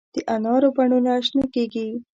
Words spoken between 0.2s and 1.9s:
انارو بڼونه شنه کیږي